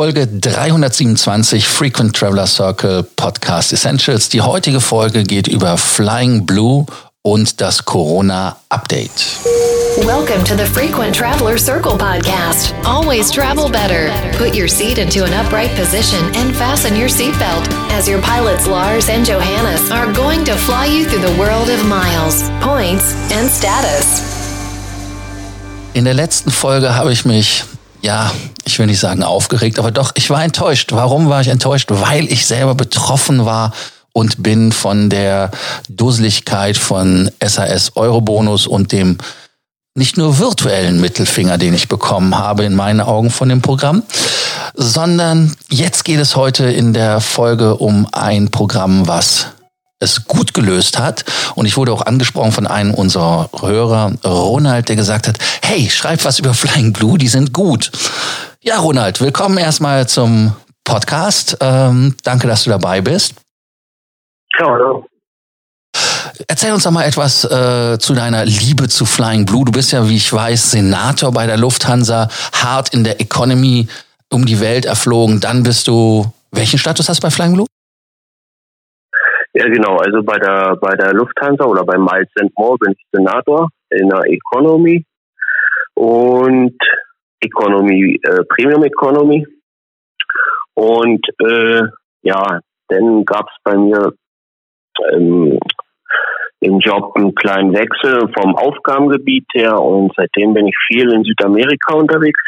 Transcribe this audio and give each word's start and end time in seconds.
Folge 0.00 0.26
327 0.40 1.60
Frequent 1.60 2.16
Traveler 2.16 2.46
Circle 2.46 3.02
Podcast 3.16 3.70
Essentials. 3.70 4.30
Die 4.30 4.40
heutige 4.40 4.80
Folge 4.80 5.24
geht 5.24 5.46
über 5.46 5.76
Flying 5.76 6.46
Blue 6.46 6.86
und 7.20 7.60
das 7.60 7.84
Corona 7.84 8.56
Update. 8.70 9.10
Welcome 9.98 10.42
to 10.44 10.56
the 10.56 10.64
Frequent 10.64 11.14
Traveler 11.14 11.58
Circle 11.58 11.98
podcast. 11.98 12.72
Always 12.86 13.30
travel 13.30 13.68
better. 13.68 14.10
Put 14.38 14.56
your 14.56 14.68
seat 14.68 14.96
into 14.96 15.22
an 15.22 15.34
upright 15.34 15.76
position 15.76 16.24
and 16.34 16.56
fasten 16.56 16.96
your 16.96 17.10
seatbelt 17.10 17.68
as 17.92 18.08
your 18.08 18.22
pilots 18.22 18.66
Lars 18.66 19.10
and 19.10 19.26
Johannes 19.26 19.90
are 19.90 20.10
going 20.14 20.46
to 20.46 20.54
fly 20.56 20.86
you 20.86 21.04
through 21.04 21.20
the 21.20 21.38
world 21.38 21.68
of 21.68 21.84
miles, 21.84 22.48
points 22.62 23.12
and 23.32 23.50
status. 23.50 24.22
In 25.92 26.06
der 26.06 26.14
letzten 26.14 26.50
Folge 26.50 26.94
habe 26.94 27.12
ich 27.12 27.26
mich 27.26 27.64
ja, 28.02 28.32
ich 28.64 28.78
will 28.78 28.86
nicht 28.86 29.00
sagen 29.00 29.22
aufgeregt, 29.22 29.78
aber 29.78 29.90
doch, 29.90 30.12
ich 30.14 30.30
war 30.30 30.42
enttäuscht. 30.42 30.92
Warum 30.92 31.28
war 31.28 31.40
ich 31.40 31.48
enttäuscht? 31.48 31.88
Weil 31.90 32.30
ich 32.30 32.46
selber 32.46 32.74
betroffen 32.74 33.44
war 33.44 33.72
und 34.12 34.42
bin 34.42 34.72
von 34.72 35.10
der 35.10 35.50
Dusseligkeit 35.88 36.76
von 36.76 37.30
SAS 37.44 37.96
Eurobonus 37.96 38.66
und 38.66 38.92
dem 38.92 39.18
nicht 39.94 40.16
nur 40.16 40.38
virtuellen 40.38 41.00
Mittelfinger, 41.00 41.58
den 41.58 41.74
ich 41.74 41.88
bekommen 41.88 42.38
habe 42.38 42.64
in 42.64 42.74
meinen 42.74 43.00
Augen 43.00 43.30
von 43.30 43.48
dem 43.48 43.60
Programm, 43.60 44.02
sondern 44.74 45.54
jetzt 45.68 46.04
geht 46.04 46.20
es 46.20 46.36
heute 46.36 46.64
in 46.70 46.92
der 46.92 47.20
Folge 47.20 47.76
um 47.76 48.06
ein 48.12 48.50
Programm, 48.50 49.08
was 49.08 49.48
es 50.00 50.26
gut 50.26 50.54
gelöst 50.54 50.98
hat. 50.98 51.24
Und 51.54 51.66
ich 51.66 51.76
wurde 51.76 51.92
auch 51.92 52.04
angesprochen 52.04 52.52
von 52.52 52.66
einem 52.66 52.92
unserer 52.94 53.50
Hörer, 53.60 54.12
Ronald, 54.24 54.88
der 54.88 54.96
gesagt 54.96 55.28
hat, 55.28 55.38
hey, 55.62 55.88
schreib 55.88 56.24
was 56.24 56.38
über 56.38 56.54
Flying 56.54 56.92
Blue, 56.92 57.18
die 57.18 57.28
sind 57.28 57.52
gut. 57.52 57.92
Ja, 58.62 58.78
Ronald, 58.78 59.20
willkommen 59.20 59.58
erstmal 59.58 60.08
zum 60.08 60.56
Podcast. 60.84 61.58
Ähm, 61.60 62.16
danke, 62.24 62.48
dass 62.48 62.64
du 62.64 62.70
dabei 62.70 63.00
bist. 63.00 63.34
Ja, 64.58 64.66
hallo. 64.66 65.06
Erzähl 66.48 66.72
uns 66.72 66.84
doch 66.84 66.90
mal 66.90 67.04
etwas 67.04 67.44
äh, 67.44 67.98
zu 67.98 68.14
deiner 68.14 68.44
Liebe 68.44 68.88
zu 68.88 69.04
Flying 69.04 69.44
Blue. 69.44 69.64
Du 69.64 69.72
bist 69.72 69.92
ja, 69.92 70.08
wie 70.08 70.16
ich 70.16 70.32
weiß, 70.32 70.70
Senator 70.70 71.30
bei 71.32 71.46
der 71.46 71.58
Lufthansa, 71.58 72.28
hart 72.52 72.90
in 72.90 73.04
der 73.04 73.20
Economy 73.20 73.88
um 74.30 74.46
die 74.46 74.60
Welt 74.60 74.86
erflogen. 74.86 75.40
Dann 75.40 75.62
bist 75.62 75.88
du, 75.88 76.32
welchen 76.52 76.78
Status 76.78 77.08
hast 77.08 77.18
du 77.18 77.22
bei 77.22 77.30
Flying 77.30 77.54
Blue? 77.54 77.66
Ja, 79.60 79.68
genau. 79.68 79.98
Also 79.98 80.22
bei 80.22 80.38
der 80.38 80.74
bei 80.76 80.96
der 80.96 81.12
Lufthansa 81.12 81.66
oder 81.66 81.84
bei 81.84 81.98
Miles 81.98 82.30
More 82.56 82.78
bin 82.78 82.92
ich 82.92 83.06
Senator 83.12 83.68
in 83.90 84.08
der 84.08 84.22
Economy 84.24 85.04
und 85.92 86.78
Economy, 87.40 88.18
äh, 88.22 88.42
Premium 88.48 88.84
Economy. 88.84 89.46
Und 90.72 91.20
äh, 91.44 91.82
ja, 92.22 92.60
dann 92.88 93.24
gab 93.26 93.48
es 93.50 93.56
bei 93.62 93.76
mir 93.76 94.14
ähm, 95.12 95.58
im 96.60 96.78
Job 96.78 97.12
einen 97.16 97.34
kleinen 97.34 97.74
Wechsel 97.74 98.32
vom 98.32 98.56
Aufgabengebiet 98.56 99.44
her 99.52 99.78
und 99.78 100.10
seitdem 100.16 100.54
bin 100.54 100.68
ich 100.68 100.76
viel 100.86 101.12
in 101.12 101.22
Südamerika 101.22 101.96
unterwegs. 101.96 102.40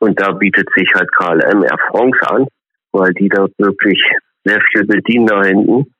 Und 0.00 0.20
da 0.20 0.32
bietet 0.32 0.68
sich 0.74 0.88
halt 0.96 1.12
KLM 1.12 1.62
Air 1.62 1.78
France 1.92 2.18
an, 2.28 2.48
weil 2.90 3.12
die 3.14 3.28
dort 3.28 3.52
wirklich 3.58 4.02
sehr 4.46 4.60
viel 4.72 4.86
bedienen 4.86 5.26
da 5.26 5.42
hinten. 5.42 5.92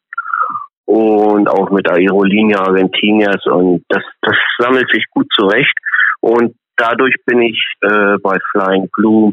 Und 0.84 1.48
auch 1.48 1.70
mit 1.70 1.90
Aerolinie 1.90 2.60
Argentinias 2.60 3.44
und 3.46 3.84
das, 3.88 4.04
das 4.22 4.36
sammelt 4.58 4.88
sich 4.92 5.04
gut 5.10 5.26
zurecht. 5.34 5.76
Und 6.20 6.54
dadurch 6.76 7.14
bin 7.26 7.42
ich 7.42 7.60
äh, 7.82 8.16
bei 8.22 8.38
Flying 8.52 8.88
Blue 8.96 9.32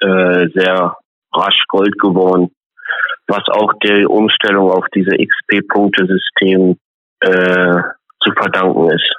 äh, 0.00 0.48
sehr 0.52 0.96
rasch 1.32 1.62
Gold 1.68 1.96
geworden, 2.00 2.50
was 3.28 3.42
auch 3.48 3.72
der 3.84 4.10
Umstellung 4.10 4.70
auf 4.70 4.84
diese 4.94 5.16
XP-Punkte-System 5.16 6.76
äh, 7.20 7.82
zu 8.20 8.32
verdanken 8.32 8.90
ist. 8.90 9.14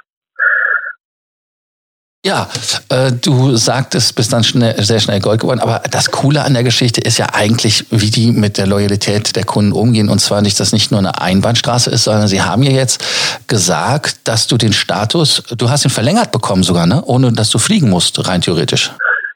Ja, 2.26 2.48
äh, 2.90 3.12
du 3.12 3.54
sagtest, 3.54 4.16
bist 4.16 4.32
dann 4.32 4.42
schnell, 4.42 4.74
sehr 4.82 4.98
schnell 4.98 5.20
Gold 5.20 5.40
geworden, 5.40 5.60
aber 5.60 5.82
das 5.88 6.10
Coole 6.10 6.42
an 6.42 6.52
der 6.52 6.64
Geschichte 6.64 7.00
ist 7.00 7.16
ja 7.16 7.26
eigentlich, 7.32 7.84
wie 7.92 8.10
die 8.10 8.32
mit 8.32 8.58
der 8.58 8.66
Loyalität 8.66 9.36
der 9.36 9.44
Kunden 9.44 9.70
umgehen. 9.70 10.08
Und 10.08 10.18
zwar 10.18 10.42
nicht, 10.42 10.58
dass 10.58 10.72
nicht 10.72 10.90
nur 10.90 10.98
eine 10.98 11.20
Einbahnstraße 11.20 11.90
ist, 11.90 12.04
sondern 12.04 12.26
sie 12.26 12.42
haben 12.42 12.64
ja 12.64 12.72
jetzt 12.72 13.46
gesagt, 13.46 14.26
dass 14.26 14.48
du 14.48 14.56
den 14.56 14.72
Status, 14.72 15.44
du 15.56 15.70
hast 15.70 15.84
ihn 15.84 15.90
verlängert 15.90 16.32
bekommen 16.32 16.64
sogar, 16.64 16.86
ne? 16.86 17.02
ohne 17.06 17.32
dass 17.32 17.50
du 17.50 17.58
fliegen 17.58 17.88
musst, 17.88 18.18
rein 18.28 18.40
theoretisch. 18.40 18.90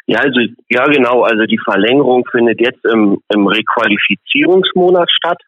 Ja, 0.07 0.19
also 0.19 0.41
ja 0.69 0.85
genau, 0.87 1.23
also 1.23 1.45
die 1.45 1.61
Verlängerung 1.63 2.25
findet 2.33 2.61
jetzt 2.61 2.85
im, 2.85 3.17
im 3.29 3.47
Requalifizierungsmonat 3.47 5.09
statt. 5.09 5.39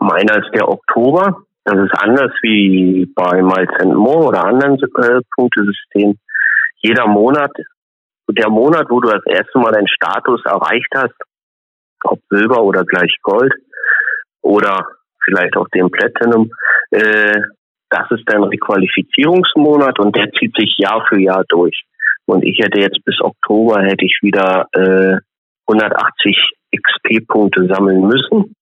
Meiner 0.00 0.36
ist 0.38 0.54
der 0.54 0.68
Oktober. 0.68 1.38
Das 1.64 1.76
ist 1.76 1.92
anders 1.98 2.30
wie 2.42 3.06
bei 3.16 3.42
Miles 3.42 3.68
More 3.84 4.28
oder 4.28 4.44
anderen 4.44 4.76
äh, 4.80 5.20
Punktesystemen 5.34 6.18
jeder 6.82 7.06
Monat, 7.06 7.52
der 8.28 8.50
Monat, 8.50 8.86
wo 8.88 9.00
du 9.00 9.10
das 9.10 9.24
erste 9.26 9.58
Mal 9.58 9.72
deinen 9.72 9.88
Status 9.88 10.44
erreicht 10.44 10.92
hast, 10.94 11.14
ob 12.04 12.20
Silber 12.30 12.62
oder 12.62 12.84
gleich 12.84 13.14
Gold 13.22 13.52
oder 14.42 14.86
vielleicht 15.24 15.56
auch 15.56 15.68
den 15.68 15.90
Platinum, 15.90 16.50
äh, 16.90 17.40
das 17.90 18.10
ist 18.10 18.24
dein 18.26 18.42
Requalifizierungsmonat 18.42 19.98
und 19.98 20.16
der 20.16 20.30
zieht 20.32 20.56
sich 20.56 20.76
Jahr 20.78 21.04
für 21.08 21.20
Jahr 21.20 21.44
durch. 21.48 21.84
Und 22.26 22.44
ich 22.44 22.58
hätte 22.58 22.80
jetzt 22.80 23.04
bis 23.04 23.20
Oktober 23.20 23.82
hätte 23.82 24.04
ich 24.04 24.18
wieder 24.22 24.66
äh, 24.72 25.18
180 25.68 26.52
XP-Punkte 26.74 27.66
sammeln 27.66 28.00
müssen. 28.00 28.54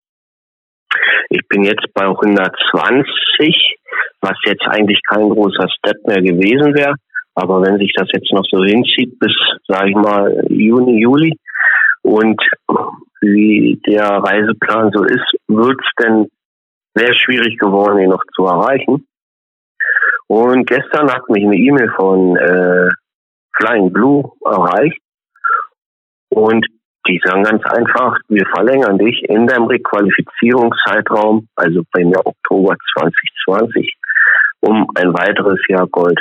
Ich 1.28 1.47
bin 1.48 1.62
jetzt 1.62 1.87
bei 1.94 2.04
120, 2.06 3.76
was 4.20 4.37
jetzt 4.44 4.66
eigentlich 4.66 5.00
kein 5.08 5.28
großer 5.28 5.69
Step 5.78 5.97
mehr 6.06 6.20
gewesen 6.20 6.75
wäre. 6.75 6.94
Aber 7.40 7.62
wenn 7.62 7.78
sich 7.78 7.92
das 7.96 8.08
jetzt 8.12 8.32
noch 8.32 8.44
so 8.50 8.62
hinzieht 8.62 9.18
bis, 9.18 9.32
sage 9.66 9.90
ich 9.90 9.96
mal, 9.96 10.44
Juni, 10.50 11.00
Juli 11.00 11.36
und 12.02 12.40
wie 13.22 13.80
der 13.86 14.04
Reiseplan 14.04 14.90
so 14.92 15.04
ist, 15.04 15.34
wird 15.48 15.80
es 15.80 16.04
denn 16.04 16.28
sehr 16.94 17.14
schwierig 17.14 17.58
geworden, 17.58 18.00
ihn 18.00 18.10
noch 18.10 18.24
zu 18.34 18.44
erreichen. 18.44 19.06
Und 20.26 20.66
gestern 20.66 21.10
hat 21.10 21.28
mich 21.28 21.44
eine 21.44 21.56
E-Mail 21.56 21.90
von 21.96 22.36
äh, 22.36 22.88
Flying 23.56 23.92
Blue 23.92 24.30
erreicht 24.44 25.00
und 26.28 26.66
die 27.08 27.20
sagen 27.24 27.42
ganz 27.42 27.64
einfach, 27.64 28.18
wir 28.28 28.46
verlängern 28.54 28.98
dich 28.98 29.22
in 29.24 29.46
deinem 29.46 29.64
Requalifizierungszeitraum, 29.64 31.48
also 31.56 31.82
bei 31.92 32.04
mir 32.04 32.24
Oktober 32.24 32.76
2020, 32.98 33.96
um 34.60 34.86
ein 34.94 35.12
weiteres 35.14 35.58
Jahr 35.68 35.86
Gold. 35.88 36.20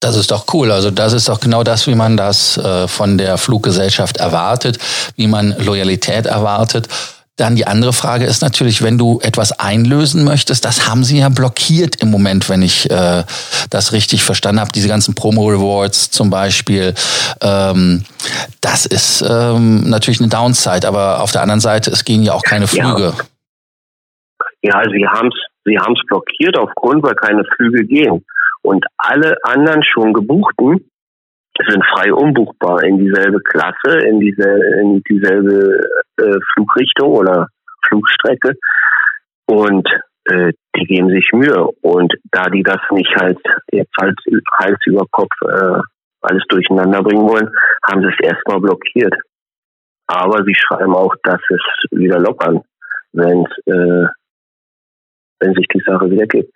Das 0.00 0.16
ist 0.16 0.30
doch 0.30 0.46
cool. 0.54 0.72
Also 0.72 0.90
das 0.90 1.12
ist 1.12 1.28
doch 1.28 1.40
genau 1.40 1.62
das, 1.62 1.86
wie 1.86 1.94
man 1.94 2.16
das 2.16 2.56
äh, 2.56 2.88
von 2.88 3.18
der 3.18 3.36
Fluggesellschaft 3.36 4.16
erwartet, 4.16 4.78
wie 5.16 5.26
man 5.26 5.54
Loyalität 5.58 6.24
erwartet. 6.24 6.88
Dann 7.36 7.54
die 7.56 7.66
andere 7.66 7.92
Frage 7.92 8.24
ist 8.24 8.42
natürlich, 8.42 8.82
wenn 8.82 8.98
du 8.98 9.20
etwas 9.22 9.52
einlösen 9.52 10.24
möchtest, 10.24 10.64
das 10.64 10.88
haben 10.88 11.04
sie 11.04 11.18
ja 11.18 11.28
blockiert 11.28 11.96
im 12.02 12.10
Moment, 12.10 12.48
wenn 12.48 12.60
ich 12.62 12.90
äh, 12.90 13.24
das 13.70 13.92
richtig 13.92 14.24
verstanden 14.24 14.60
habe. 14.60 14.72
Diese 14.72 14.88
ganzen 14.88 15.14
Promo-Rewards 15.14 16.10
zum 16.10 16.28
Beispiel, 16.28 16.94
ähm, 17.42 18.04
das 18.60 18.84
ist 18.86 19.22
ähm, 19.26 19.88
natürlich 19.88 20.20
eine 20.20 20.28
Downside, 20.28 20.86
aber 20.86 21.22
auf 21.22 21.32
der 21.32 21.42
anderen 21.42 21.60
Seite, 21.60 21.90
es 21.90 22.04
gehen 22.04 22.22
ja 22.22 22.32
auch 22.32 22.42
keine 22.42 22.66
Flüge. 22.66 23.14
Ja, 24.62 24.82
ja 24.82 24.90
sie 24.90 25.06
haben 25.06 25.28
es 25.28 25.50
sie 25.64 25.78
haben's 25.78 26.00
blockiert 26.06 26.56
aufgrund, 26.58 27.02
weil 27.02 27.14
keine 27.14 27.44
Flüge 27.56 27.84
gehen. 27.84 28.24
Und 28.62 28.84
alle 28.98 29.36
anderen 29.42 29.82
schon 29.82 30.12
gebuchten 30.12 30.90
sind 31.68 31.84
frei 31.94 32.12
umbuchbar 32.12 32.82
in 32.84 32.98
dieselbe 32.98 33.40
Klasse, 33.40 33.98
in, 34.06 34.20
diese, 34.20 34.48
in 34.80 35.02
dieselbe 35.08 35.80
äh, 36.18 36.38
Flugrichtung 36.52 37.10
oder 37.10 37.48
Flugstrecke. 37.86 38.54
Und 39.46 39.88
äh, 40.26 40.52
die 40.76 40.84
geben 40.84 41.08
sich 41.10 41.28
Mühe. 41.32 41.68
Und 41.82 42.14
da 42.30 42.48
die 42.48 42.62
das 42.62 42.80
nicht 42.90 43.14
halt 43.16 43.38
jetzt 43.72 43.94
halt 44.00 44.18
Hals 44.58 44.78
über 44.86 45.04
Kopf 45.10 45.32
äh, 45.42 45.80
alles 46.22 46.44
durcheinander 46.48 47.02
bringen 47.02 47.28
wollen, 47.28 47.50
haben 47.88 48.02
sie 48.02 48.08
es 48.08 48.20
erstmal 48.20 48.60
blockiert. 48.60 49.14
Aber 50.06 50.44
sie 50.44 50.54
schreiben 50.54 50.94
auch, 50.94 51.14
dass 51.22 51.40
es 51.50 51.60
wieder 51.90 52.18
lockern, 52.18 52.62
wenn 53.12 53.44
äh, 53.66 54.06
wenn 55.40 55.54
sich 55.54 55.66
die 55.68 55.82
Sache 55.86 56.10
wieder 56.10 56.26
gibt. 56.26 56.52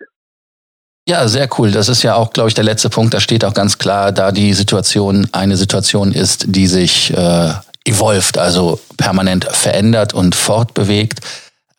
Ja, 1.07 1.27
sehr 1.27 1.47
cool. 1.57 1.71
Das 1.71 1.87
ist 1.87 2.01
ja 2.01 2.15
auch, 2.15 2.33
glaube 2.33 2.49
ich, 2.49 2.55
der 2.55 2.63
letzte 2.63 2.89
Punkt. 2.89 3.13
Da 3.13 3.19
steht 3.19 3.45
auch 3.45 3.53
ganz 3.53 3.77
klar, 3.77 4.11
da 4.11 4.31
die 4.31 4.53
Situation 4.53 5.27
eine 5.31 5.55
Situation 5.55 6.11
ist, 6.11 6.45
die 6.47 6.65
sich 6.65 7.15
äh, 7.15 7.53
evolved, 7.85 8.39
also 8.39 8.79
permanent 8.97 9.45
verändert 9.45 10.13
und 10.13 10.33
fortbewegt, 10.33 11.19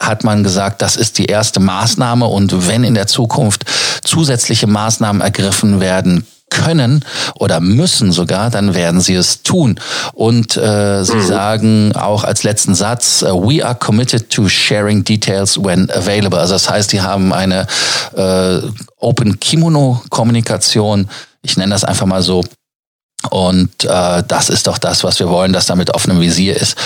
hat 0.00 0.22
man 0.22 0.44
gesagt, 0.44 0.80
das 0.80 0.94
ist 0.94 1.18
die 1.18 1.26
erste 1.26 1.58
Maßnahme 1.58 2.26
und 2.26 2.68
wenn 2.68 2.84
in 2.84 2.94
der 2.94 3.08
Zukunft 3.08 3.64
zusätzliche 4.04 4.68
Maßnahmen 4.68 5.22
ergriffen 5.22 5.80
werden 5.80 6.26
können 6.50 7.04
oder 7.34 7.60
müssen 7.60 8.12
sogar, 8.12 8.50
dann 8.50 8.74
werden 8.74 9.00
sie 9.00 9.14
es 9.14 9.42
tun. 9.42 9.80
Und 10.12 10.56
äh, 10.56 11.04
sie 11.04 11.16
mhm. 11.16 11.26
sagen 11.26 11.96
auch 11.96 12.24
als 12.24 12.42
letzten 12.42 12.74
Satz, 12.74 13.22
äh, 13.22 13.32
we 13.32 13.64
are 13.64 13.74
committed 13.74 14.30
to 14.30 14.48
sharing 14.48 15.04
details 15.04 15.62
when 15.62 15.90
available. 15.90 16.38
Also 16.38 16.54
das 16.54 16.70
heißt, 16.70 16.92
die 16.92 17.00
haben 17.00 17.32
eine 17.32 17.66
äh, 18.14 18.60
Open 18.98 19.40
Kimono 19.40 20.02
Kommunikation. 20.10 21.08
Ich 21.42 21.56
nenne 21.56 21.72
das 21.72 21.84
einfach 21.84 22.06
mal 22.06 22.22
so. 22.22 22.42
Und 23.30 23.84
äh, 23.84 24.22
das 24.26 24.48
ist 24.50 24.66
doch 24.66 24.78
das, 24.78 25.02
was 25.02 25.18
wir 25.18 25.28
wollen, 25.28 25.52
dass 25.52 25.66
da 25.66 25.74
mit 25.74 25.90
offenem 25.94 26.20
Visier 26.20 26.56
ist. 26.56 26.76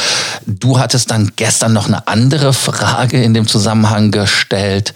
Du 0.47 0.79
hattest 0.79 1.11
dann 1.11 1.33
gestern 1.37 1.73
noch 1.73 1.87
eine 1.87 2.07
andere 2.09 2.53
Frage 2.53 3.23
in 3.23 3.35
dem 3.35 3.47
Zusammenhang 3.47 4.11
gestellt. 4.11 4.95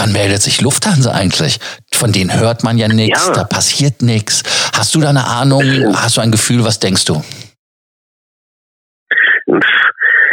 Wann 0.00 0.12
meldet 0.12 0.40
sich 0.40 0.62
Lufthansa 0.62 1.12
eigentlich? 1.12 1.60
Von 1.92 2.10
denen 2.10 2.32
hört 2.32 2.64
man 2.64 2.78
ja 2.78 2.88
nichts, 2.88 3.26
ja. 3.26 3.34
da 3.34 3.44
passiert 3.44 4.00
nichts. 4.00 4.42
Hast 4.72 4.94
du 4.94 5.00
da 5.00 5.10
eine 5.10 5.26
Ahnung? 5.26 5.62
Hast 5.94 6.16
du 6.16 6.22
ein 6.22 6.32
Gefühl? 6.32 6.64
Was 6.64 6.80
denkst 6.80 7.04
du? 7.04 7.20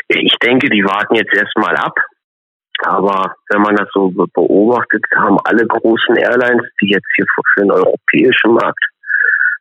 Ich 0.07 0.35
denke, 0.41 0.69
die 0.69 0.85
warten 0.85 1.15
jetzt 1.15 1.35
erstmal 1.35 1.75
ab. 1.75 1.99
Aber 2.85 3.35
wenn 3.49 3.61
man 3.61 3.75
das 3.75 3.89
so 3.93 4.09
beobachtet, 4.09 5.03
haben 5.17 5.37
alle 5.43 5.67
großen 5.67 6.15
Airlines, 6.15 6.63
die 6.81 6.91
jetzt 6.91 7.11
hier 7.17 7.25
für 7.35 7.61
den 7.61 7.71
europäischen 7.71 8.53
Markt 8.53 8.85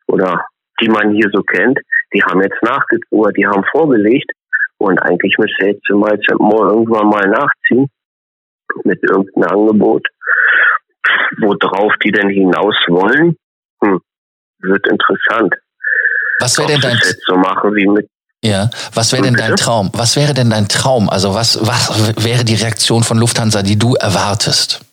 oder 0.07 0.47
die 0.81 0.89
man 0.89 1.15
hier 1.15 1.29
so 1.33 1.43
kennt, 1.43 1.81
die 2.15 2.23
haben 2.23 2.43
jetzt 2.43 2.63
nachgezogen, 2.63 3.35
die 3.35 3.47
haben 3.47 3.65
vorgelegt 3.73 4.31
und 4.79 5.03
eigentlich 5.03 5.37
müsste 5.39 5.67
jetzt 5.67 5.91
mal 5.91 6.17
irgendwann 6.71 7.09
mal 7.09 7.27
nachziehen 7.27 7.89
mit 8.85 9.03
irgendeinem 9.03 9.51
Angebot. 9.51 10.07
Worauf 11.41 11.93
die 12.05 12.11
denn 12.11 12.29
hinaus 12.29 12.75
wollen, 12.89 13.37
hm, 13.83 14.01
wird 14.61 14.87
interessant. 14.89 15.55
Was 16.41 16.59
wäre 16.59 16.69
denn 16.69 16.81
dein 16.81 16.99
so 17.27 17.37
machen 17.37 17.75
wie 17.75 17.87
mit 17.87 18.09
ja, 18.45 18.71
was 18.95 19.13
wäre 19.13 19.23
denn 19.23 19.35
dein 19.35 19.57
Traum? 19.57 19.91
Was 19.95 20.15
wäre 20.15 20.33
denn 20.33 20.51
dein 20.51 20.69
Traum? 20.69 21.09
Also 21.09 21.35
was, 21.35 21.59
was 21.67 22.25
wäre 22.25 22.45
die 22.45 22.55
Reaktion 22.55 23.03
von 23.03 23.19
Lufthansa, 23.19 23.63
die 23.63 23.77
du 23.79 23.95
erwartest? 23.95 24.85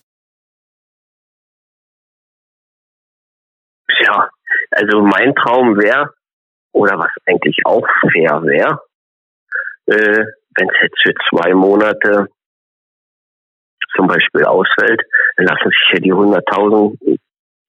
Ja, 4.00 4.30
also 4.72 5.02
mein 5.02 5.36
Traum 5.36 5.78
wäre, 5.78 6.14
oder 6.72 6.98
was 6.98 7.12
eigentlich 7.28 7.58
auch 7.66 7.86
fair 8.12 8.42
wäre, 8.44 8.82
äh, 9.86 10.26
wenn 10.56 10.70
es 10.70 10.76
jetzt 10.82 11.02
für 11.04 11.14
zwei 11.30 11.54
Monate 11.54 12.28
zum 13.96 14.08
Beispiel 14.08 14.46
ausfällt, 14.46 15.02
dann 15.38 15.48
lassen 15.48 15.70
sich 15.70 15.90
ja 15.94 16.00
die 16.00 16.14
100.000 16.14 17.20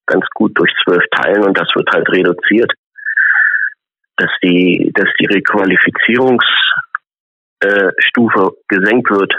ganz 0.07 0.27
gut 0.35 0.53
durch 0.59 0.73
zwölf 0.85 1.05
teilen 1.11 1.45
und 1.45 1.59
das 1.59 1.69
wird 1.75 1.89
halt 1.93 2.09
reduziert, 2.11 2.73
dass 4.17 4.31
die, 4.43 4.91
dass 4.95 5.09
die 5.19 5.27
Requalifizierungsstufe 5.27 6.43
äh, 7.63 7.93
gesenkt 8.69 9.11
wird. 9.11 9.35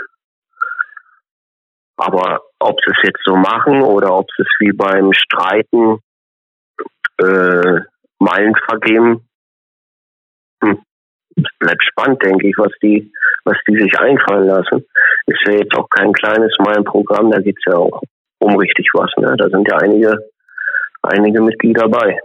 Aber 1.97 2.41
ob 2.59 2.77
sie 2.83 2.91
es 2.91 2.97
jetzt 3.03 3.21
so 3.23 3.35
machen 3.35 3.81
oder 3.81 4.13
ob 4.13 4.27
sie 4.35 4.43
es 4.43 4.49
wie 4.59 4.73
beim 4.73 5.13
Streiten 5.13 5.99
äh, 7.19 7.79
Meilen 8.19 8.55
vergeben, 8.67 9.25
hm, 10.61 10.83
es 11.35 11.43
bleibt 11.59 11.83
spannend, 11.83 12.23
denke 12.23 12.47
ich, 12.47 12.55
was 12.57 12.71
die, 12.81 13.11
was 13.43 13.57
die 13.67 13.77
sich 13.77 13.99
einfallen 13.99 14.47
lassen. 14.47 14.85
Ist 15.27 15.41
ja 15.47 15.53
jetzt 15.53 15.75
auch 15.75 15.89
kein 15.89 16.11
kleines 16.13 16.53
Meilenprogramm, 16.59 17.31
da 17.31 17.39
geht's 17.39 17.61
ja 17.65 17.75
auch 17.75 18.01
um 18.39 18.55
richtig 18.57 18.87
was. 18.93 19.09
Ne? 19.17 19.35
Da 19.37 19.49
sind 19.49 19.67
ja 19.67 19.77
einige, 19.77 20.17
einige 21.01 21.41
Mitglieder 21.41 21.87
bei. 21.87 22.19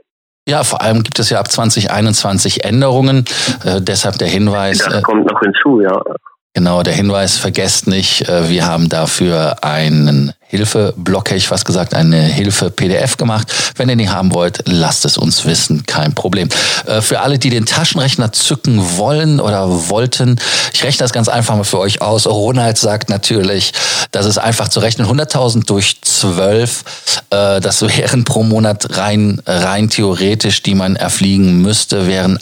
Ja, 0.49 0.65
vor 0.65 0.83
allem 0.83 1.03
gibt 1.03 1.19
es 1.19 1.31
ja 1.31 1.39
ab 1.39 1.51
2021 1.51 2.65
Änderungen. 2.65 3.25
Äh, 3.65 3.81
deshalb 3.81 4.19
der 4.19 4.29
Hinweis. 4.29 4.79
Das 4.79 4.99
äh, 4.99 5.03
kommt 5.03 5.31
noch 5.31 5.41
hinzu, 5.41 5.81
ja. 5.81 6.03
Genau, 6.53 6.83
der 6.83 6.95
Hinweis, 6.95 7.37
vergesst 7.37 7.87
nicht, 7.87 8.29
äh, 8.29 8.49
wir 8.49 8.67
haben 8.67 8.89
dafür 8.89 9.63
einen 9.63 10.33
Hilfeblock, 10.41 11.29
hätte 11.29 11.37
ich 11.37 11.47
fast 11.47 11.65
gesagt, 11.65 11.95
eine 11.95 12.21
Hilfe-PDF 12.21 13.17
gemacht. 13.17 13.55
Wenn 13.77 13.89
ihr 13.89 13.95
die 13.95 14.09
haben 14.09 14.35
wollt, 14.35 14.65
lasst 14.67 15.05
es 15.05 15.17
uns 15.17 15.45
wissen, 15.45 15.87
kein 15.87 16.13
Problem. 16.13 16.49
Äh, 16.87 17.03
für 17.03 17.21
alle, 17.21 17.39
die 17.39 17.51
den 17.51 17.67
Taschenrechner 17.67 18.33
zücken 18.33 18.99
wollen 18.99 19.39
oder 19.39 19.89
wollten, 19.91 20.41
ich 20.73 20.83
rechne 20.83 21.05
das 21.05 21.13
ganz 21.13 21.29
einfach 21.29 21.55
mal 21.55 21.63
für 21.63 21.79
euch 21.79 22.03
aus. 22.03 22.27
Ronald 22.27 22.79
sagt 22.79 23.11
natürlich, 23.11 23.73
das 24.11 24.27
ist 24.27 24.39
einfach 24.39 24.67
zu 24.67 24.81
rechnen. 24.81 25.07
100.000 25.07 25.67
durch 25.67 26.03
12, 26.03 26.83
äh, 27.31 27.61
das 27.61 27.83
wären 27.83 28.25
pro 28.25 28.43
Monat 28.43 28.99
rein, 28.99 29.41
rein 29.47 29.89
theoretisch, 29.89 30.65
die 30.65 30.75
man 30.75 30.97
erfliegen 30.97 31.63
müsste, 31.63 32.09
wären 32.09 32.41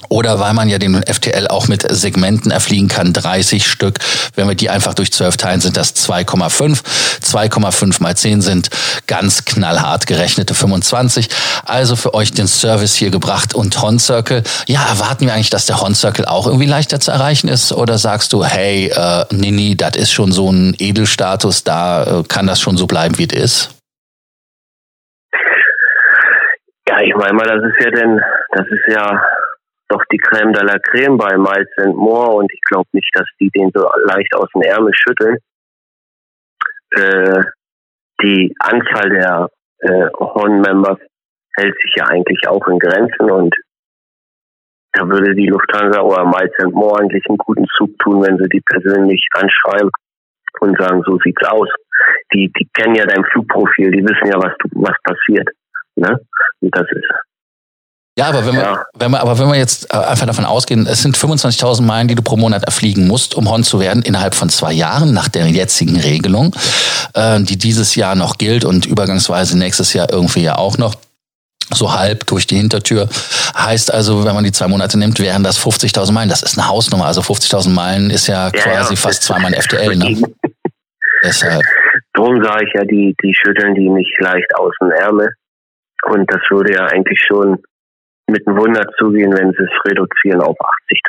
Oder 0.09 0.41
weil 0.41 0.55
man 0.55 0.69
ja 0.69 0.79
den 0.79 1.03
FTL 1.03 1.47
auch 1.49 1.69
mit 1.69 1.87
Segmenten 1.89 2.51
erfliegen 2.51 2.89
kann, 2.89 3.13
30 3.13 3.67
Stück. 3.67 4.01
Wenn 4.35 4.49
wir 4.49 4.57
die 4.57 4.69
einfach 4.69 4.95
durch 4.95 5.13
12 5.13 5.37
teilen, 5.37 5.61
sind 5.61 5.77
das 5.77 5.95
2,5. 5.95 6.83
2,5 7.23 8.03
mal 8.03 8.17
10 8.17 8.43
sind 8.43 8.71
ganz 9.07 9.45
knallhart 9.45 10.07
gerechnete 10.07 10.55
25. 10.55 11.29
Also 11.65 11.95
für 11.95 12.13
euch 12.13 12.33
den 12.33 12.49
Service 12.49 12.95
hier 12.97 13.11
gebracht 13.11 13.55
und 13.55 13.81
Horn 13.81 14.01
Circle. 14.01 14.43
Ja, 14.67 14.85
erwarten 14.89 15.27
wir 15.27 15.35
eigentlich, 15.35 15.51
dass 15.51 15.67
der 15.67 15.81
Horn 15.81 15.95
Circle 15.95 16.27
auch 16.27 16.47
irgendwie 16.47 16.67
leichter 16.67 16.99
zu 16.99 17.13
erreichen 17.13 17.49
ist? 17.49 17.73
Oder 17.73 17.97
sagst 17.97 18.33
du, 18.33 18.45
hey, 18.45 18.89
äh, 18.89 19.25
Nini, 19.31 19.77
das 19.77 19.97
ist 19.97 20.13
schon 20.13 20.33
so 20.33 20.51
ein 20.51 20.75
Edelstatus, 20.79 21.63
da 21.63 22.21
äh, 22.21 22.23
kann 22.25 22.49
das 22.49 22.61
schon 22.61 22.77
so 22.77 22.87
bleiben, 22.89 23.17
wie 23.19 23.29
es 23.31 23.33
ist? 23.33 23.71
Ja, 26.89 27.01
ich 27.01 27.15
meine 27.17 27.33
mal, 27.33 27.47
das 27.47 27.63
ist 27.63 27.85
ja 27.85 27.91
denn, 27.91 28.21
das 28.53 28.67
ist 28.67 28.95
ja 28.95 29.23
doch 29.89 30.03
die 30.11 30.19
Creme 30.19 30.53
de 30.53 30.63
la 30.63 30.79
Creme 30.79 31.17
bei 31.17 31.37
Miles 31.37 31.69
More 31.95 32.37
und 32.37 32.53
ich 32.53 32.61
glaube 32.69 32.89
nicht, 32.93 33.11
dass 33.15 33.27
die 33.41 33.51
den 33.51 33.71
so 33.75 33.89
leicht 34.07 34.35
aus 34.35 34.49
dem 34.55 34.63
Ärmel 34.63 34.93
schütteln. 34.95 35.37
Äh, 36.91 37.43
die 38.23 38.55
Anzahl 38.61 39.11
der 39.11 39.49
äh, 39.81 40.09
Horn-Members 40.19 40.99
hält 41.57 41.75
sich 41.83 41.95
ja 41.97 42.07
eigentlich 42.07 42.41
auch 42.49 42.67
in 42.69 42.79
Grenzen 42.79 43.31
und 43.31 43.55
da 44.93 45.09
würde 45.09 45.35
die 45.35 45.49
Lufthansa 45.49 46.01
oder 46.01 46.25
Miles 46.25 46.53
More 46.73 47.01
eigentlich 47.01 47.25
einen 47.29 47.39
guten 47.39 47.67
Zug 47.77 47.91
tun, 47.99 48.23
wenn 48.23 48.39
sie 48.39 48.49
die 48.49 48.61
persönlich 48.61 49.27
anschreiben 49.35 49.91
und 50.61 50.81
sagen, 50.81 51.03
so 51.05 51.19
sieht's 51.25 51.45
aus. 51.49 51.69
Die, 52.33 52.51
die 52.59 52.69
kennen 52.75 52.95
ja 52.95 53.05
dein 53.05 53.25
Flugprofil, 53.33 53.91
die 53.91 54.05
wissen 54.05 54.31
ja, 54.33 54.39
was 54.39 54.55
du, 54.61 54.69
was 54.81 54.97
passiert. 55.03 55.49
Ne? 55.97 56.17
Und 56.61 56.77
das 56.77 56.87
ist 56.93 57.11
ja, 58.17 58.27
aber 58.27 58.47
wenn, 58.47 58.55
ja. 58.55 58.75
Wir, 58.75 58.87
wenn 58.95 59.11
wir, 59.11 59.21
aber 59.21 59.39
wenn 59.39 59.49
wir 59.49 59.57
jetzt 59.57 59.93
äh, 59.93 59.97
einfach 59.97 60.27
davon 60.27 60.45
ausgehen, 60.45 60.87
es 60.87 61.03
sind 61.03 61.17
25.000 61.17 61.83
Meilen, 61.83 62.09
die 62.09 62.15
du 62.15 62.23
pro 62.23 62.37
Monat 62.37 62.65
erfliegen 62.65 63.07
musst, 63.09 63.35
um 63.35 63.51
Hon 63.51 63.65
zu 63.65 63.81
werden, 63.81 64.03
innerhalb 64.03 64.35
von 64.35 64.49
zwei 64.49 64.73
Jahren 64.73 65.13
nach 65.13 65.29
der 65.29 65.49
jetzigen 65.49 65.99
Regelung, 65.99 66.55
äh, 67.15 67.41
die 67.41 67.59
dieses 67.59 67.95
Jahr 67.97 68.15
noch 68.15 68.39
gilt 68.39 68.65
und 68.65 68.87
übergangsweise 68.87 69.59
nächstes 69.59 69.93
Jahr 69.93 70.11
irgendwie 70.13 70.43
ja 70.43 70.57
auch 70.57 70.79
noch 70.79 70.95
so 71.73 71.93
halb 71.93 72.27
durch 72.27 72.47
die 72.47 72.57
Hintertür. 72.57 73.09
Heißt 73.57 73.93
also, 73.93 74.25
wenn 74.25 74.35
man 74.35 74.45
die 74.45 74.53
zwei 74.53 74.69
Monate 74.69 74.99
nimmt, 74.99 75.19
wären 75.19 75.43
das 75.43 75.59
50.000 75.59 76.13
Meilen. 76.13 76.29
Das 76.29 76.43
ist 76.43 76.59
eine 76.59 76.69
Hausnummer. 76.69 77.07
Also 77.07 77.21
50.000 77.21 77.71
Meilen 77.71 78.11
ist 78.11 78.27
ja, 78.27 78.47
ja 78.47 78.51
quasi 78.51 78.95
ja. 78.95 79.01
fast 79.01 79.23
zweimal 79.23 79.55
ein 79.55 79.61
FTL. 79.61 79.97
Ne? 79.97 80.23
Deshalb. 81.23 81.63
Darum 82.13 82.43
sage 82.45 82.65
ich 82.67 82.73
ja, 82.75 82.85
die, 82.85 83.15
die 83.23 83.35
schütteln 83.35 83.75
die 83.75 83.89
nicht 83.89 84.15
leicht 84.21 84.55
aus 84.57 84.73
dem 84.81 84.91
Ärmel. 84.91 85.31
Und 86.05 86.31
das 86.31 86.41
würde 86.51 86.75
ja 86.75 86.85
eigentlich 86.87 87.19
schon 87.27 87.59
mit 88.27 88.47
einem 88.47 88.57
Wunder 88.59 88.85
zugehen, 88.99 89.33
wenn 89.33 89.51
sie 89.53 89.63
es 89.63 89.91
reduzieren 89.91 90.41
auf 90.41 90.57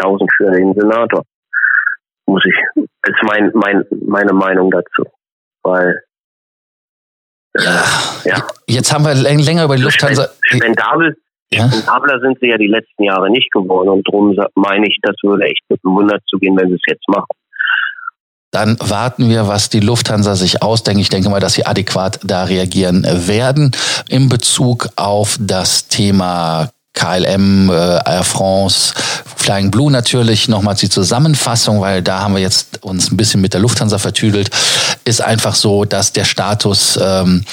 80.000 0.02 0.28
für 0.38 0.52
den 0.52 0.74
Senator. 0.74 1.24
Muss 2.28 2.44
ich, 2.46 2.84
ist 3.08 3.24
mein, 3.24 3.52
mein, 3.54 3.86
meine 4.06 4.34
Meinung 4.34 4.72
dazu. 4.72 5.04
Weil, 5.64 6.02
äh, 7.58 7.64
ja, 7.64 7.84
ja. 8.26 8.48
Jetzt 8.68 8.94
haben 8.94 9.06
wir 9.06 9.14
länger 9.14 9.66
über 9.66 9.76
die 9.76 9.84
Lufthansa. 9.84 10.30
Spendabel, 10.42 11.16
ja? 11.52 11.70
spendabler 11.70 12.20
sind 12.20 12.40
sie 12.40 12.48
ja 12.48 12.58
die 12.58 12.68
letzten 12.68 13.04
Jahre 13.04 13.30
nicht 13.30 13.52
geworden 13.52 13.90
und 13.90 14.08
darum 14.08 14.36
meine 14.56 14.88
ich, 14.88 14.98
das 15.02 15.16
würde 15.24 15.46
echt 15.46 15.62
mit 15.70 15.80
einem 15.86 15.96
Wunder 15.96 16.20
zugehen, 16.28 16.58
wenn 16.58 16.70
sie 16.70 16.76
es 16.76 16.82
jetzt 16.88 17.08
machen. 17.08 17.28
Dann 18.52 18.78
warten 18.80 19.30
wir, 19.30 19.48
was 19.48 19.70
die 19.70 19.82
Lufthansa 19.82 20.36
sich 20.36 20.64
ausdenkt. 20.64 21.02
Ich 21.02 21.10
denke 21.10 21.30
mal, 21.30 21.42
dass 21.42 21.56
sie 21.56 21.66
adäquat 21.66 22.20
da 22.24 22.46
reagieren 22.46 23.04
werden 23.04 23.72
in 24.08 24.30
Bezug 24.30 24.88
auf 24.96 25.38
das 25.42 25.90
Thema 25.90 26.70
KLM, 26.96 27.70
äh, 27.70 27.74
Air 27.74 28.24
France, 28.24 28.94
Flying 29.36 29.70
Blue 29.70 29.92
natürlich 29.92 30.48
nochmal 30.48 30.74
die 30.74 30.90
Zusammenfassung, 30.90 31.80
weil 31.82 32.02
da 32.02 32.22
haben 32.22 32.34
wir 32.34 32.42
jetzt 32.42 32.84
uns 32.84 33.12
ein 33.12 33.18
bisschen 33.18 33.42
mit 33.42 33.54
der 33.54 33.62
Lufthansa 33.62 34.00
vertüdelt, 34.00 34.50
ist 35.04 35.22
einfach 35.22 35.54
so, 35.54 35.86
dass 35.86 36.14
der 36.14 36.26
Status 36.26 36.98
ähm, 37.00 37.44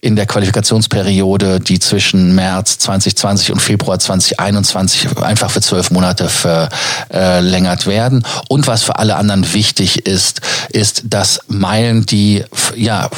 in 0.00 0.16
der 0.16 0.24
Qualifikationsperiode, 0.24 1.60
die 1.60 1.78
zwischen 1.78 2.34
März 2.34 2.78
2020 2.78 3.52
und 3.52 3.60
Februar 3.60 3.98
2021 3.98 5.18
einfach 5.18 5.50
für 5.50 5.60
zwölf 5.60 5.90
Monate 5.90 6.30
verlängert 6.30 7.86
werden. 7.86 8.24
Und 8.48 8.66
was 8.66 8.82
für 8.82 8.98
alle 8.98 9.16
anderen 9.16 9.52
wichtig 9.52 10.06
ist, 10.06 10.40
ist, 10.70 11.02
dass 11.04 11.40
Meilen, 11.48 12.06
die 12.06 12.44
ja 12.76 13.10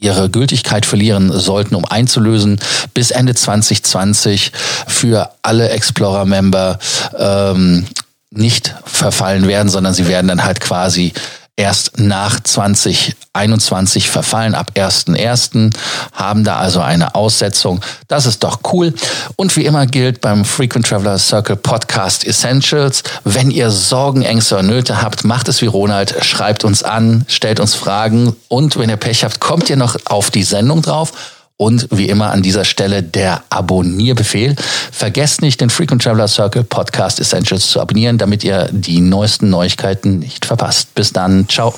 ihre 0.00 0.30
Gültigkeit 0.30 0.86
verlieren 0.86 1.30
sollten, 1.32 1.74
um 1.74 1.84
einzulösen, 1.84 2.58
bis 2.94 3.10
Ende 3.10 3.34
2020 3.34 4.52
für 4.86 5.30
alle 5.42 5.68
Explorer-Member 5.68 6.78
ähm, 7.16 7.86
nicht 8.30 8.74
verfallen 8.84 9.46
werden, 9.48 9.68
sondern 9.68 9.92
sie 9.92 10.08
werden 10.08 10.28
dann 10.28 10.44
halt 10.44 10.60
quasi 10.60 11.12
erst 11.60 11.98
nach 11.98 12.40
2021 12.40 14.08
verfallen, 14.08 14.54
ab 14.54 14.72
1.1. 14.76 15.76
haben 16.14 16.42
da 16.42 16.56
also 16.56 16.80
eine 16.80 17.14
Aussetzung. 17.14 17.82
Das 18.08 18.24
ist 18.24 18.42
doch 18.42 18.60
cool. 18.72 18.94
Und 19.36 19.54
wie 19.56 19.66
immer 19.66 19.86
gilt 19.86 20.22
beim 20.22 20.46
Frequent 20.46 20.86
Traveler 20.86 21.18
Circle 21.18 21.56
Podcast 21.56 22.24
Essentials, 22.24 23.02
wenn 23.24 23.50
ihr 23.50 23.70
Sorgen, 23.70 24.22
Ängste 24.22 24.54
oder 24.54 24.62
Nöte 24.62 25.02
habt, 25.02 25.24
macht 25.24 25.48
es 25.48 25.60
wie 25.60 25.66
Ronald, 25.66 26.24
schreibt 26.24 26.64
uns 26.64 26.82
an, 26.82 27.26
stellt 27.28 27.60
uns 27.60 27.74
Fragen 27.74 28.34
und 28.48 28.78
wenn 28.78 28.88
ihr 28.88 28.96
Pech 28.96 29.22
habt, 29.22 29.38
kommt 29.38 29.68
ihr 29.68 29.76
noch 29.76 29.96
auf 30.06 30.30
die 30.30 30.44
Sendung 30.44 30.80
drauf 30.80 31.12
und 31.60 31.86
wie 31.90 32.08
immer 32.08 32.30
an 32.30 32.40
dieser 32.40 32.64
Stelle 32.64 33.02
der 33.02 33.42
Abonnierbefehl. 33.50 34.56
Vergesst 34.90 35.42
nicht, 35.42 35.60
den 35.60 35.68
Frequent 35.68 36.02
Traveler 36.02 36.26
Circle 36.26 36.64
Podcast 36.64 37.20
Essentials 37.20 37.68
zu 37.68 37.82
abonnieren, 37.82 38.16
damit 38.16 38.42
ihr 38.44 38.70
die 38.72 39.02
neuesten 39.02 39.50
Neuigkeiten 39.50 40.20
nicht 40.20 40.46
verpasst. 40.46 40.94
Bis 40.94 41.12
dann. 41.12 41.46
Ciao. 41.50 41.74